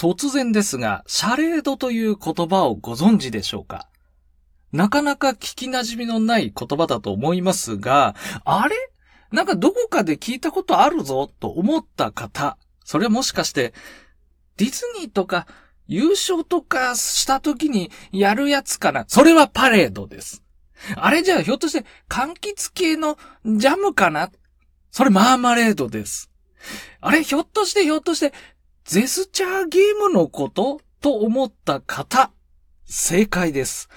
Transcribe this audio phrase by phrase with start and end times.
[0.00, 3.86] 突然ですが、シャレードという言葉をご存知でしょうか？
[4.72, 8.14] なかなか聞き馴染みのない言葉だと思いますが、
[8.46, 8.74] あれ？
[9.30, 13.74] なんかどこかで聞いたことあるぞと思った方、それはもしかして、
[14.56, 15.46] ディズニーとか
[15.86, 19.04] 優勝とかした時にやるやつかな？
[19.06, 20.42] それはパレードです。
[20.96, 24.30] あれじゃあひょっとして柑橘系のジャムかな？
[24.90, 26.30] それマーマレードです。
[27.00, 28.32] あれひょっとしてひょっとして
[28.84, 32.30] ゼスチャーゲームのことと思った方、
[32.84, 33.88] 正解です。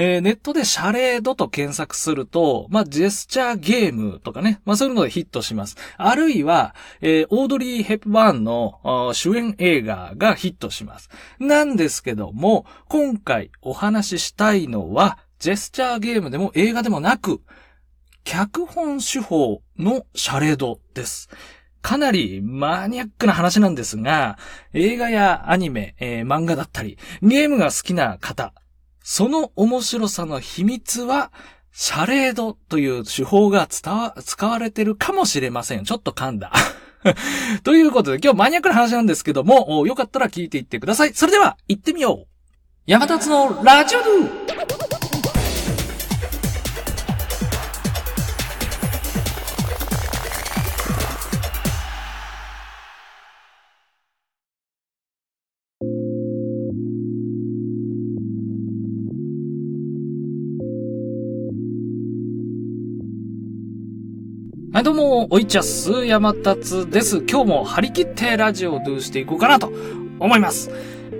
[0.00, 5.76] えー、ネットでシャレードと検索すると、まあ、ジェスチャーゲームとかね、まあ、そういうのでヒットします。
[5.96, 11.10] あるいは、えー、オードリー・ヘップバーンの主演映画がヒットします。
[11.40, 17.40] なんですけども、今回お話ししたいのは、ジェスチャーゲームでも映画でもなく、
[18.22, 21.28] 脚本手法のシャレードです。
[21.82, 24.38] かなりマニアックな話なんですが、
[24.72, 28.52] 映画やアニメ、えー、漫画だったり、ゲームが好きな方、
[29.02, 31.32] その面白さの秘密は、
[31.72, 33.90] シャレードという手法が、使
[34.46, 35.84] われてるかもしれません。
[35.84, 36.52] ちょっと噛んだ。
[37.62, 41.14] ということで、今日マニアックな話なんですけども、よかったら聞いていってください。
[41.14, 42.26] それでは、行ってみよう
[42.86, 44.97] 山立のラジオドゥ
[64.78, 67.24] はい、どうも、おいちゃす、山達です。
[67.28, 69.72] 今日も張り切ってラジオをドゥしていこうかなと
[70.20, 70.70] 思います。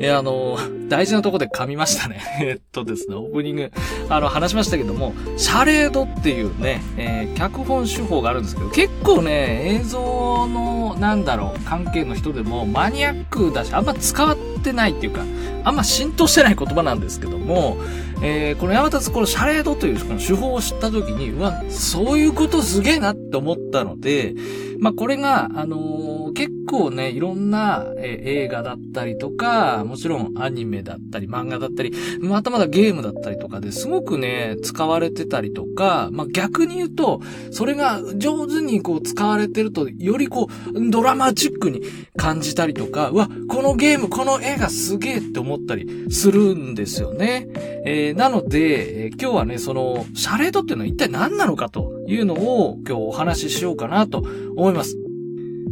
[0.00, 0.56] えあの、
[0.88, 2.22] 大事なとこで噛みましたね。
[2.40, 3.70] えっとですね、オープニング、
[4.08, 15.24] あの、話しましたけども、シャレードっていうね、えー、脚本手法があるんですけど、結構ね、映像の、なんだろう、関係の人でもマニアックだし、あんま使わってないっていうか、
[15.64, 17.76] あんま浸透してない言葉なんですけども、
[18.22, 24.34] えー、この山立このシャレードというこの手法を知った時に、うわ、そういうことすげえなって思ったので、
[24.82, 37.20] まあ、これが、あのー、結構ね、いろんな、え、映画だったりとか、もちろんアニメだったり、漫画だったり、またまだゲームだったりとかですごくね、使われてたりとか、まあ、逆に言うと、
[37.52, 41.82] それが上手にこう使われてると、よりこう、ドラマチックに
[42.16, 47.46] 感じたりとか、うわ、このゲーム、この映画すげえって思ったりするんですよね。
[47.84, 54.24] えー、なので、えー、今日はね、その、シャレードっていうのは一体何なのかというのを今日お話ししようかなと
[54.56, 54.96] 思います。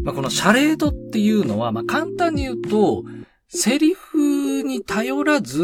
[0.03, 3.05] まあ、このシャレードっていうのは、まあ、簡単に言うと、
[3.49, 5.63] セリフに頼らず、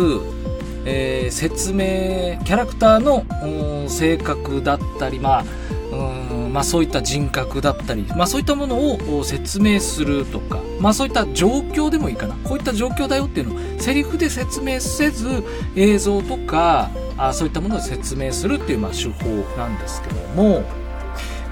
[0.84, 5.44] えー、説明、キャラクターの性格だったり、まあ、
[5.92, 12.34] うんまあそういった人格だったり、まあそういったものを説明するとか、まあそういった状況でもいいかな。
[12.44, 15.44] こういった状況だよっていうのをセリフで説明せず
[15.76, 20.62] 映像とか、あそういったものを説明するっていうまあ手法なんですけども、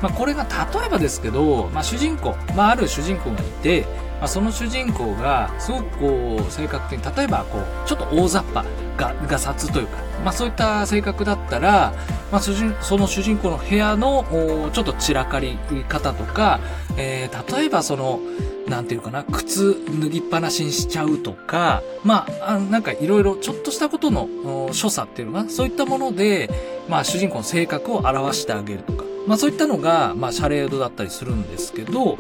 [0.03, 3.87] まあこれが例えばですけど、まあ主人公、まあある主人公がいて、
[4.21, 8.65] まあ、その主人公がすごくこう性格的に例えばこうちょっと大雑把
[8.97, 11.93] がが殺というか、まあ、そういった性格だったら、
[12.31, 12.53] まあ、そ
[12.97, 14.25] の主人公の部屋の
[14.73, 15.59] ちょっと散らかり
[15.89, 16.61] 方とか、
[16.97, 18.21] えー、例えばその
[18.69, 26.51] なんていうかな、靴脱ぎっぱなしにしちゃうとか、まあ、なんかいろいろちょっとしたことの所作っていうのが、そういったもので、
[26.89, 32.19] まあ主人公の性格を表してあげるとか、まあそういったのが、まあシャレードだったりするんですけど、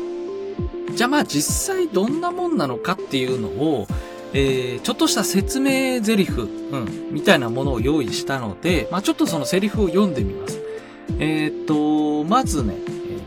[0.94, 3.86] じゃあまあ実際どんなもんなのかっていうのを、
[4.34, 6.44] えー、ちょっとした説明台詞、う
[6.76, 10.60] ん、みたいなものを用意したので、まあちょっとそのセリフを読んでみます。
[11.18, 12.76] えー、っと、まずね、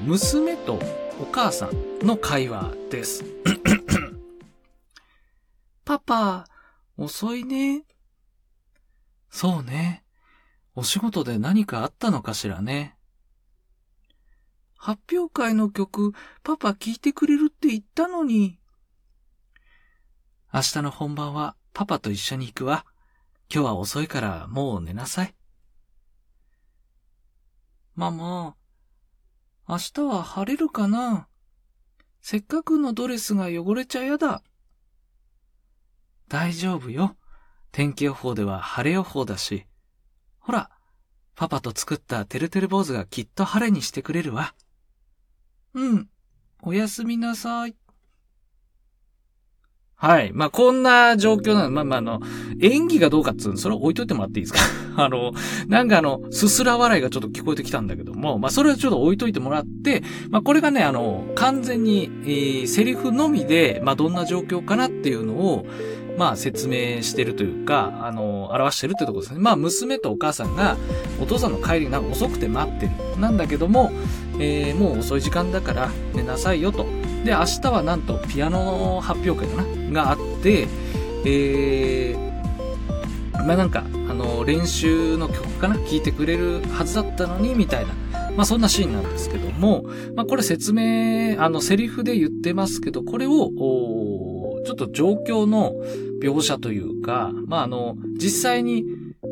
[0.05, 0.79] 娘と
[1.19, 3.23] お母さんの会話です。
[5.83, 6.45] パパ、
[6.95, 7.83] 遅いね。
[9.29, 10.03] そうね。
[10.75, 12.97] お仕事で何かあったのかしらね。
[14.75, 16.13] 発表会の曲、
[16.43, 18.59] パパ聴いてくれるって言ったのに。
[20.53, 22.85] 明日の本番はパパと一緒に行くわ。
[23.51, 25.35] 今日は遅いからもう寝なさい。
[27.95, 28.55] ママ、
[29.67, 31.26] 明日は晴れるかな
[32.29, 34.43] せっかくのドレスが汚れちゃやだ。
[36.27, 37.15] 大丈夫よ。
[37.71, 39.65] 天気予報では晴れ予報だし。
[40.39, 40.69] ほら、
[41.35, 44.53] パパと作ったてるてる坊主がきっと晴れにしてくれるわ。
[45.73, 46.09] うん。
[46.63, 47.77] おやすみなさい。
[49.99, 50.31] はい。
[50.31, 51.71] まあ、こんな状況なの。
[51.71, 52.19] まあ、まあ、あの、
[52.61, 54.59] 演技がどうかっつうの、それは置いといてもらっていいですか？
[55.03, 55.31] あの、
[55.67, 65.65] なんかあの、すすら笑いがちょっと聞こえてきたんだけども、まあ、それはちょっと置いといてもらって、まあ、これがね、あの、完全に、えー、セリフのみで、まあ、どんな状況かなっていうのを、
[66.15, 69.39] まあ、説明してるというか、あの、表してるってとこですね。
[69.39, 70.77] まあ、娘とお母さんが、
[71.19, 72.91] お父さんの帰りが遅くて待ってる。
[73.19, 73.91] なんだけども、
[74.39, 76.85] えー、もう遅い時間だから寝なさいよと。
[77.23, 78.63] で、明日はなんとピアノ
[78.95, 80.03] の発表会かな？
[80.03, 80.67] があって、
[81.25, 85.75] えー、まあなんか、あの、練習の曲かな？
[85.75, 87.93] 聴いてくれるはずだったのに、みたいな。
[88.35, 89.83] まあそんなシーンなんですけども、
[90.15, 93.51] まあこれ説明、あの、セリフで言ってますけど、これを、
[94.65, 95.73] ちょっと状況の
[96.21, 98.85] 描写というか、まああの、実際に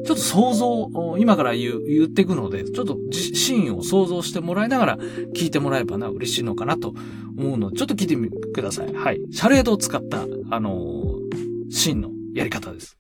[0.05, 6.93] ちょっと想像、今から言う、言っていくので、ちょっとシーンを想像してもらいながら聞いてもらえばな、嬉しいのかなと
[7.35, 8.93] 思うので、ちょっと聞いてみてください。
[8.93, 9.19] はい。
[9.31, 10.21] シャレードを使った、
[10.51, 12.97] あのー、シーンのやり方です。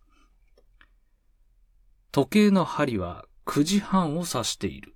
[2.11, 4.95] 時計の針は9時半を指している。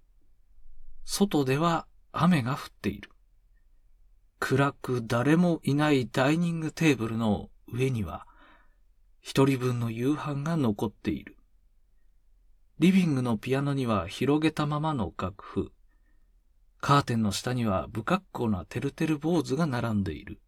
[1.05, 3.11] 外では雨が降っている。
[4.39, 8.25] 暗く誰もいないダイニングテーブルの上には、
[9.21, 11.35] 一人分の夕飯が残っている。
[12.79, 15.71] リビングのピアノには広げたままの楽譜。
[16.79, 20.39] カーテンの下には不格好なてるてる坊主が並んでいる。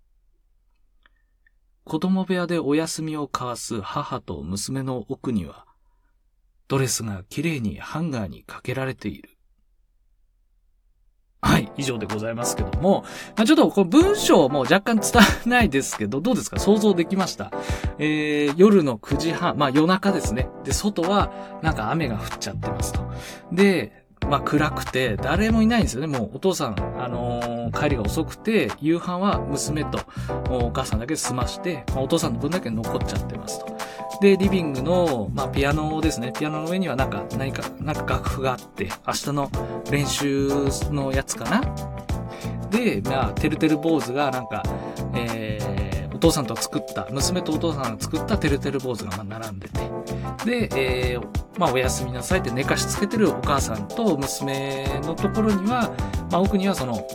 [1.83, 5.65] 子供部屋でお休みを交わす母と娘の奥には、
[6.69, 9.37] ドレスがきれいにハンガーにかけられている。
[11.43, 13.03] はい、以上でございますけども、
[13.35, 16.59] まあ、ちょっとこの文章も若干伝わらないですけど、どうですか？
[16.59, 17.51] 想像できました？
[17.97, 20.49] えー、夜の9時半、まあ夜中ですね。
[20.63, 21.31] で、外は
[21.63, 23.01] なんか雨が降っちゃってますと。
[23.51, 26.07] で、まあ暗くて、誰もいないんですよね。
[26.07, 29.99] もうお父さん、あのー、帰りが遅くて、夕飯は娘と
[30.49, 33.80] お母さんだけ済まして、まあ、お父さんの分だけ残っちゃってますと。
[34.21, 36.31] で、リビングの、まあピアノですね。
[36.31, 39.49] ピアノの上にはなんか、何か、なんか楽譜があって、明日の
[39.89, 40.47] 練習
[40.91, 41.61] のやつかな
[42.69, 44.61] で、まあ、てるてる坊主がなんか、
[45.15, 45.80] えー、
[46.21, 49.79] 父さんと作った、娘とお父さんが作ったてるてる坊主がま並んでて、
[50.45, 50.69] で、
[51.13, 55.93] えー、まあ、おやすみなさいって寝かしつけてるお母さんと娘のところには、
[56.31, 57.05] まあ、奥にはその、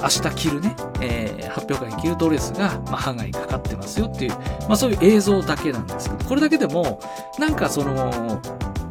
[0.00, 4.32] 明日着るね、えー、発表会に着るドレスが、まあ、ハンガーにかかってますよっていう、
[4.68, 7.00] まあ、そういう映像だけなんですけど、これだけでも、
[7.38, 8.40] なんかその、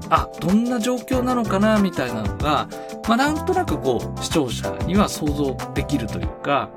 [0.09, 2.67] あ、どんな状況なのかな、みたいなのが、
[3.07, 6.69] まあ、なんとなくこう、視聴者には想像できるというか、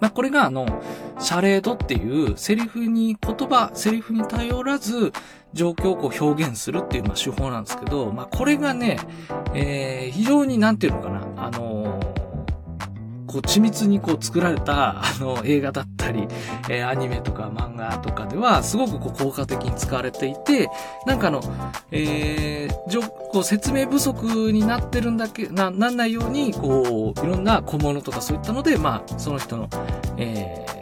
[0.00, 0.82] まあ、これがあの、
[1.18, 5.12] シャレードっていうセリフに、言葉、セリフに頼らず、
[5.52, 8.98] 状況をこう表現するっていう、まあ、手法なんですけど、まあ、これがね、
[9.52, 11.89] えー、非常になんていうのかな、あのー
[13.30, 16.26] こう緻密にこう作られた、あの、映画だったり、
[16.68, 20.68] えー、アニメとか漫画とかでは、すごくこう効果的に使われていて、
[21.06, 21.40] なんかあの、
[21.92, 29.68] えー、じょ、こう説明不足になってるんだけ、な、なんないように、こう、いろんな小物とかそういったので、まあ、その人の、
[30.16, 30.79] えー、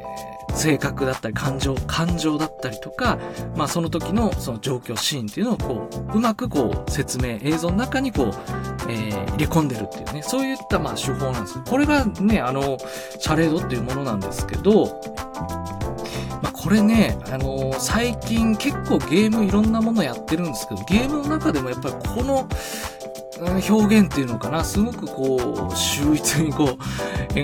[0.54, 3.18] 性格だったり感情、感情だったりとか、
[3.56, 8.26] まあその時のその状況、シーンっていうのをこう、うまくこう説明、映像の中にこう、
[8.90, 11.60] えー、入れ込んでるっていうね、そういったまあ手法なんです。
[11.64, 12.78] これがね、あの、
[13.18, 15.00] シャレードっていうものなんですけど、
[16.42, 22.48] まあ、これね、あのー、最近結構ゲームいろんなものやってるんですけど、ゲームの中でもやっぱりこの、
[23.40, 26.76] 表現っていうのかな、すごくこう、秀逸にこう、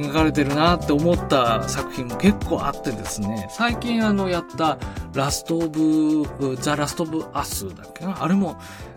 [0.01, 4.79] 描かれてるなって思った作品も結構あってですね、最近あの、やった、
[5.15, 8.23] ラストオブ、ザ・ラストオブ・アスだっけな？
[8.23, 8.57] あれも、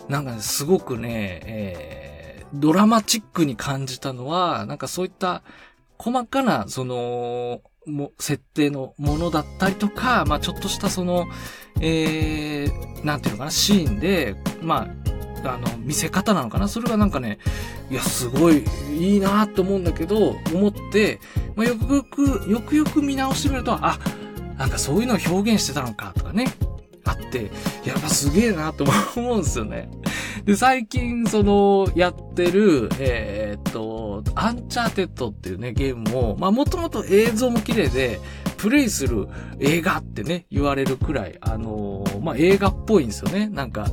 [0.10, 5.44] なんか、すごくね、えー、ドラマチックに感じたのは、なんかそういった
[5.98, 11.26] 細かな、その、も、設定のものだったりとか、まあちょっとしたその、
[11.80, 15.07] えー、なんていうのかな、シーンで、まあ、
[15.44, 16.68] あの、見せ方なのかな？
[16.68, 17.40] それがなんかね、
[17.90, 21.20] いや、すごいいいなって思うんだけど、思って、
[21.56, 24.00] まあ、よくよく、よくよく見直してみると、あ、
[24.58, 26.46] なんかそういうのを表現してたのかとかね、
[27.06, 27.52] あって、
[27.86, 29.90] やっぱすげえなと思うんですよね。
[30.44, 38.20] で、最近、その、やってる、えー、っと、アンチャーテッドっていうね、ゲームも、まあ、もともと映像も綺麗で、
[38.58, 39.28] プレイする
[39.60, 43.48] 映画ってね、言われるくらい、あのー、まあ、映画っぽいんですよね。
[43.48, 43.88] なんか、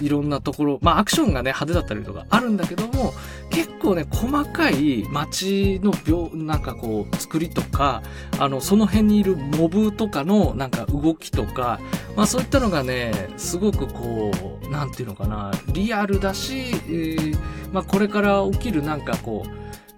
[0.00, 3.12] いろんなところ、まあ、アクションがね、派手だったりとかあるんだけども、
[3.50, 8.02] 結構ね、細かい街の描写、なんかこう、作りとか、
[8.38, 11.80] あの、その辺にいるモブとかの、なんか動きとか、
[12.16, 14.30] まあ、そういったのがね、すごくこ
[14.62, 16.58] う、なんていうのかな、リアルだし、
[16.88, 17.38] えー、
[17.72, 19.50] まあ、これから起きるなんかこう、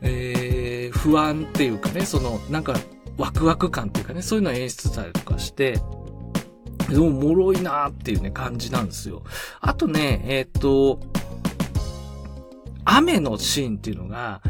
[0.02, 2.74] えー、不安っていうかね、その、なんか、
[3.18, 5.80] ワクワク感っていうかね、そういうのを演出したりとかして、
[6.88, 9.22] でも、脆いなーっていうね、感じなんですよ。
[9.60, 11.00] あとね、えっ、と、
[12.84, 14.40] 雨のシーンっていうのが、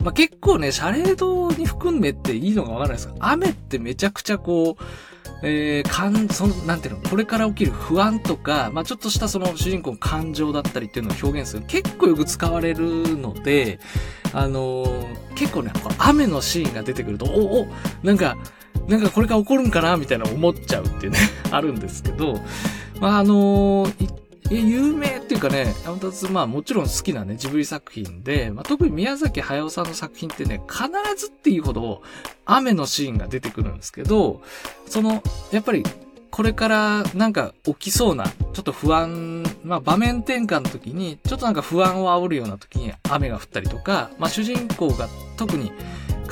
[0.00, 4.82] まあ、結構ね、シャレードに含めていいのかわからないですが、雨ってめちゃくちゃこう、
[5.42, 13.78] えー、かん、その、なんていうの、これから起きる不安とか、まあ、ちょっとしたその主人公の感情だったりっていうのを表現する結構よく使われるので、
[14.32, 17.66] あのー、結構ね、雨のシーンが出てくると、お、お、
[18.02, 18.36] なんか、
[18.88, 21.18] なんかこれから起こるんかなみたいな思っちゃうっていうね
[21.50, 22.40] あるんですけど、
[23.00, 32.02] まあ、あのー、え有名っていうかね、山立まあもちろん好きなね、ジブリ作品で、まあ、特に宮崎駿さんの作品ってね、必ずっていうほど
[32.44, 34.42] 雨のシーンが出てくるんですけど、
[34.86, 35.82] その、やっぱり
[36.30, 45.72] これからなんか起きそうな、ちょっと不安、まあ場面転換の時に、ちょっとなんか不安を煽るような時に雨が降ったりとか、まあ主人公が特に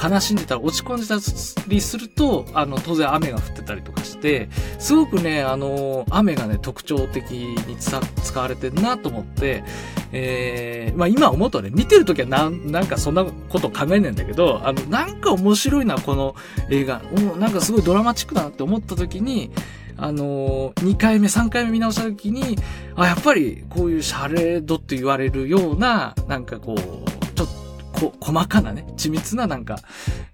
[0.03, 1.17] 悲しんでたら落ち込んでた
[1.69, 4.49] りすると、あの、当然雨が降ってたりとかして、
[4.79, 9.65] すごくね、あの、雨がね、特徴的に使われてるなと思って、
[10.13, 16.35] えー、まあ今思うとね、見てるときはなん、なんかそんなこと考えないんだけど、あの、なんか面白いな、この
[16.71, 17.03] 映画。
[17.17, 19.51] おなんかすごいドラマチックだなって思ったときに、
[19.97, 22.57] あのー、2回目、3回目見直したときに、
[22.97, 27.14] あ、やっぱりこういうシャレードって言われるような、なんかこう、
[27.95, 29.79] こ、細かなね、緻密ななんか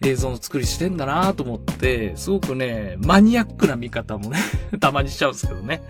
[0.05, 4.39] 映像の作りしてんだなと思って、すごくね、マニアックな見方もね
[4.81, 5.83] たまにしちゃうんですけどね。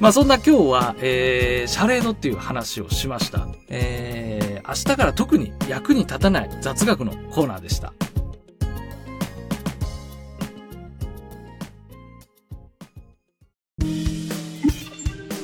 [0.00, 3.48] まあそんな今日は、えー、シャレードっていう話をしました。
[3.68, 7.92] えー、明日から特に役に立たない雑学のコーナーでした。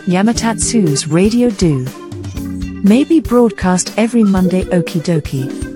[0.07, 2.04] Yamatatsu's Radio Do
[2.85, 5.74] may be broadcast every Monday okie dokie.